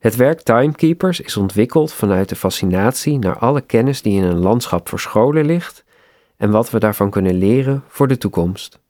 [0.00, 4.88] Het werk Timekeepers is ontwikkeld vanuit de fascinatie naar alle kennis die in een landschap
[4.88, 5.84] verscholen ligt
[6.36, 8.80] en wat we daarvan kunnen leren voor de toekomst.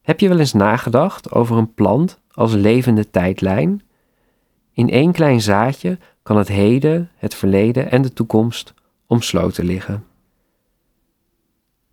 [0.00, 3.82] Heb je wel eens nagedacht over een plant als levende tijdlijn?
[4.72, 8.74] In één klein zaadje kan het heden, het verleden en de toekomst
[9.06, 10.04] omsloten liggen.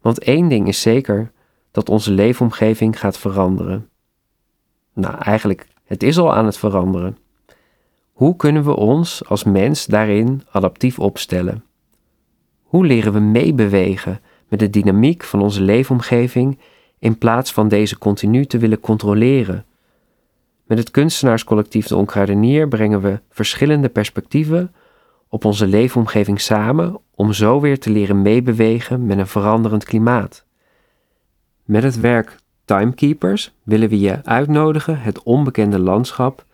[0.02, 1.32] Want één ding is zeker
[1.72, 3.90] dat onze leefomgeving gaat veranderen.
[4.94, 7.18] Nou, eigenlijk, het is al aan het veranderen.
[8.12, 11.64] Hoe kunnen we ons als mens daarin adaptief opstellen?
[12.62, 16.60] Hoe leren we meebewegen met de dynamiek van onze leefomgeving
[17.00, 19.66] in plaats van deze continu te willen controleren?
[20.66, 24.74] Met het kunstenaarscollectief De Onkruidenier brengen we verschillende perspectieven
[25.28, 30.46] op onze leefomgeving samen om zo weer te leren meebewegen met een veranderend klimaat.
[31.64, 32.36] Met het werk
[32.66, 36.46] Timekeepers willen we je uitnodigen het onbekende landschap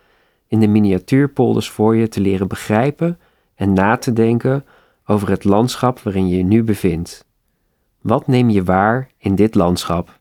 [0.48, 3.18] in de miniatuurpolders voor je te leren begrijpen
[3.54, 4.64] en na te denken
[5.06, 7.24] over het landschap waarin je je nu bevindt.
[8.00, 10.18] Wat neem je waar in dit landschap?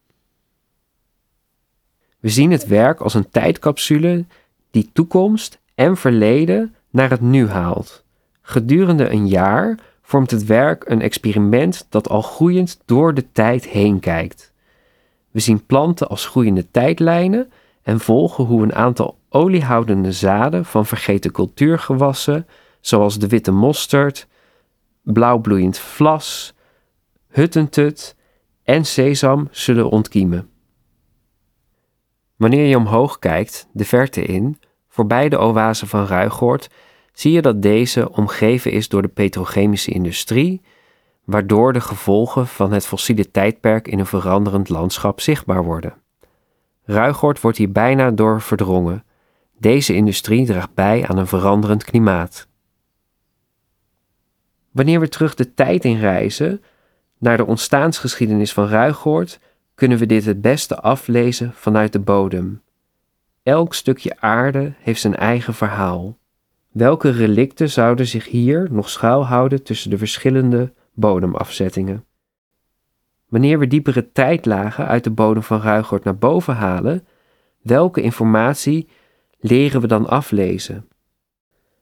[2.19, 4.25] We zien het werk als een tijdcapsule
[4.72, 8.03] die toekomst en verleden naar het nu haalt.
[8.41, 14.00] Gedurende een jaar vormt het werk een experiment dat al groeiend door de tijd heen
[14.00, 14.52] kijkt.
[15.31, 17.52] We zien planten als groeiende tijdlijnen
[17.88, 22.48] en volgen hoe een aantal oliehoudende zaden van vergeten cultuurgewassen,
[22.82, 24.28] zoals de witte mosterd,
[25.02, 26.54] blauwbloeiend vlas,
[27.28, 28.16] huttentut
[28.64, 30.50] en sesam, zullen ontkiemen.
[32.36, 36.70] Wanneer je omhoog kijkt, de verte in, voorbij de oase van Ruigoord,
[37.14, 40.62] zie je dat deze omgeven is door de petrochemische industrie,
[41.26, 46.06] waardoor de gevolgen van het fossiele tijdperk in een veranderend landschap zichtbaar worden.
[46.88, 49.04] Ruigoord wordt hier bijna door verdrongen.
[49.60, 52.48] Deze industrie draagt bij aan een veranderend klimaat.
[54.72, 56.64] Wanneer we terug de tijd in reizen
[57.18, 59.40] naar de ontstaansgeschiedenis van Ruigoord,
[59.76, 62.62] kunnen we dit het beste aflezen vanuit de bodem.
[63.44, 66.18] Elk stukje aarde heeft zijn eigen verhaal.
[66.72, 72.06] Welke relicten zouden zich hier nog schuilhouden tussen de verschillende bodemafzettingen?
[73.28, 77.08] Wanneer we diepere tijdlagen uit de bodem van Ruigoord naar boven halen,
[77.62, 78.88] welke informatie
[79.40, 80.88] leren we dan aflezen?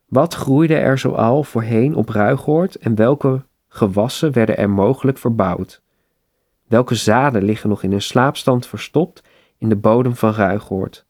[0.05, 5.81] Wat groeide er zoal voorheen op Ruigoord en welke gewassen werden er mogelijk verbouwd?
[6.67, 9.23] Welke zaden liggen nog in een slaapstand verstopt
[9.57, 11.05] in de bodem van Ruigoord?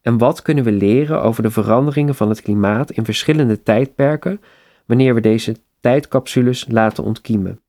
[0.00, 4.40] En wat kunnen we leren over de veranderingen van het klimaat in verschillende tijdperken
[4.86, 7.63] wanneer we deze tijdcapsules laten ontkiemen?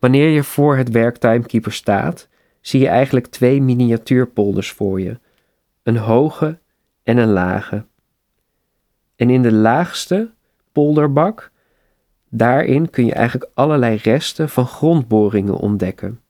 [0.00, 2.28] Wanneer je voor het werk Timekeeper staat,
[2.60, 5.18] zie je eigenlijk twee miniatuurpolders voor je:
[5.82, 6.58] een hoge
[7.02, 7.84] en een lage.
[9.16, 10.30] En in de laagste
[10.72, 11.50] polderbak,
[12.28, 16.20] daarin kun je eigenlijk allerlei resten van grondboringen ontdekken.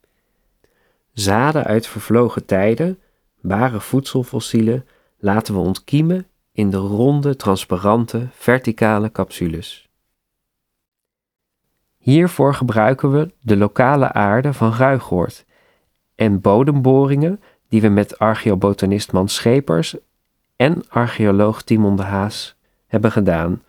[1.13, 2.99] Zaden uit vervlogen tijden,
[3.41, 4.87] ware voedselfossielen,
[5.19, 9.90] laten we ontkiemen in de ronde, transparante, verticale capsules.
[12.01, 15.45] Hiervoor gebruiken we de lokale aarde van Ruigoord
[16.15, 19.97] en bodemboringen die we met archeobotanist Mans Schepers
[20.57, 22.57] en archeoloog Timon de Haas
[22.87, 23.63] hebben gedaan,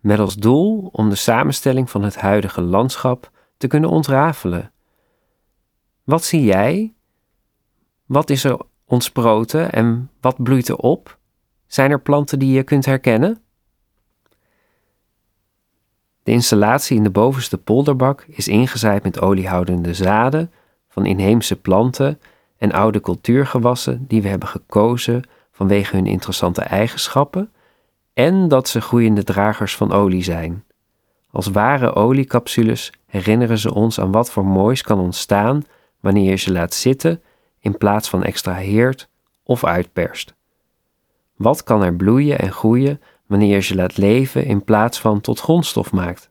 [0.00, 4.72] met als doel om de samenstelling van het huidige landschap te kunnen ontrafelen.
[6.04, 6.94] Wat zie jij?
[8.06, 11.18] Wat is er ontsproten en wat bloeit er op?
[11.66, 13.42] Zijn er planten die je kunt herkennen?
[16.28, 20.52] De installatie in de bovenste polderbak is ingezaaid met oliehoudende zaden
[20.88, 22.20] van inheemse planten
[22.58, 25.22] en oude cultuurgewassen die we hebben gekozen
[25.52, 27.52] vanwege hun interessante eigenschappen
[28.14, 30.64] en dat ze groeiende dragers van olie zijn.
[31.30, 35.64] Als ware oliecapsules herinneren ze ons aan wat voor moois kan ontstaan
[36.00, 37.22] wanneer je ze laat zitten
[37.60, 39.08] in plaats van extraheert
[39.42, 40.34] of uitperst.
[41.36, 45.40] Wat kan er bloeien en groeien wanneer je ze laat leven in plaats van tot
[45.40, 46.30] grondstof maakt?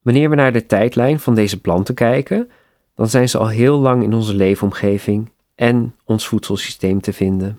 [0.00, 2.50] Wanneer we naar de tijdlijn van deze planten kijken,
[2.94, 7.58] dan zijn ze al heel lang in onze leefomgeving en ons voedselsysteem te vinden.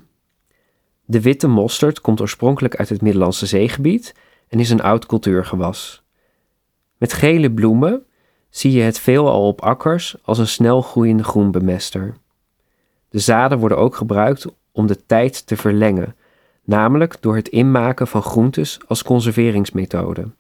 [1.06, 4.16] De witte mosterd komt oorspronkelijk uit het Middellandse zeegebied
[4.48, 6.04] en is een oud cultuurgewas.
[6.98, 8.06] Met gele bloemen
[8.50, 12.14] zie je het veelal op akkers als een snel groeiende groenbemester.
[13.10, 16.16] De zaden worden ook gebruikt om de tijd te verlengen,
[16.64, 20.32] namelijk door het inmaken van groentes als conserveringsmethode.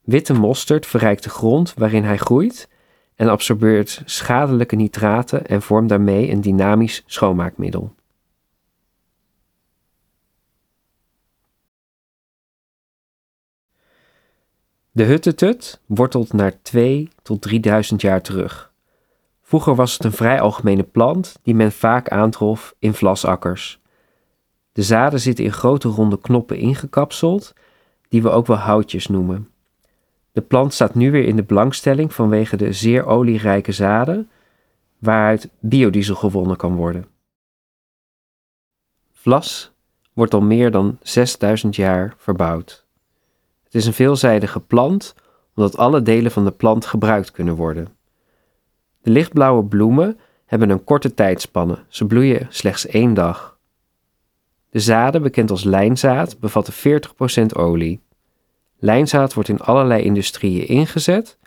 [0.00, 2.68] Witte mosterd verrijkt de grond waarin hij groeit
[3.14, 7.94] en absorbeert schadelijke nitraten en vormt daarmee een dynamisch schoonmaakmiddel.
[14.90, 18.72] De huttetut wortelt naar 2 tot 3000 jaar terug.
[19.54, 23.80] Vroeger was het een vrij algemene plant die men vaak aantrof in vlasakkers.
[24.72, 27.52] De zaden zitten in grote ronde knoppen ingekapseld,
[28.08, 29.48] die we ook wel houtjes noemen.
[30.32, 34.30] De plant staat nu weer in de belangstelling vanwege de zeer olierijke zaden,
[34.98, 37.06] waaruit biodiesel gewonnen kan worden.
[39.12, 39.72] Vlas
[40.12, 42.84] wordt al meer dan 6000 jaar verbouwd.
[43.64, 45.14] Het is een veelzijdige plant,
[45.54, 48.02] omdat alle delen van de plant gebruikt kunnen worden.
[49.04, 53.58] De lichtblauwe bloemen hebben een korte tijdspanne, ze bloeien slechts één dag.
[54.70, 56.74] De zaden, bekend als lijnzaad, bevatten
[57.42, 58.00] 40% olie.
[58.78, 61.38] Lijnzaad wordt in allerlei industrieën ingezet,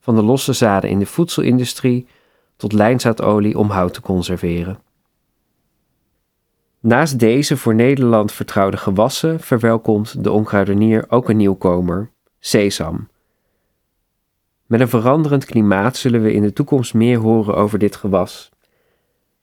[0.00, 2.06] van de losse zaden in de voedselindustrie
[2.56, 4.78] tot lijnzaadolie om hout te conserveren.
[6.80, 13.08] Naast deze voor Nederland vertrouwde gewassen verwelkomt de onkruidenier ook een nieuwkomer, sesam.
[14.72, 18.50] Met een veranderend klimaat zullen we in de toekomst meer horen over dit gewas.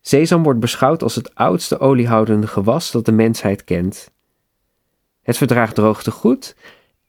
[0.02, 4.12] Sesam wordt beschouwd als het oudste oliehoudende gewas dat de mensheid kent.
[5.22, 6.56] Het verdraagt droogte goed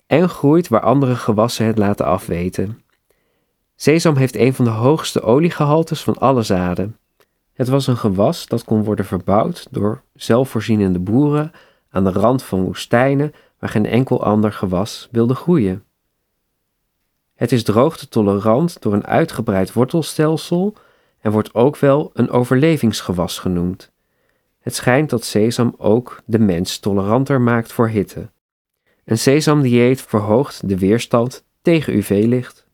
[0.07, 2.83] en groeit waar andere gewassen het laten afweten.
[3.77, 6.97] Sesam heeft een van de hoogste oliegehaltes van alle zaden.
[7.53, 11.53] Het was een gewas dat kon worden verbouwd door zelfvoorzienende boeren
[11.91, 15.85] aan de rand van woestijnen waar geen enkel ander gewas wilde groeien.
[17.41, 20.75] Het is droogtetolerant door een uitgebreid wortelstelsel
[21.21, 23.93] en wordt ook wel een overlevingsgewas genoemd.
[24.59, 28.31] Het schijnt dat sesam ook de mens toleranter maakt voor hitte.
[29.05, 32.67] Een sesamdieet verhoogt de weerstand tegen UV-licht.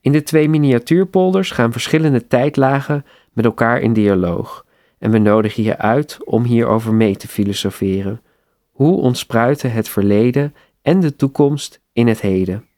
[0.00, 4.66] In de twee miniatuurpolders gaan verschillende tijdlagen met elkaar in dialoog
[4.98, 8.22] en we nodigen je uit om hierover mee te filosoferen.
[8.70, 12.68] Hoe ontspruiten het verleden en de toekomst in het heden?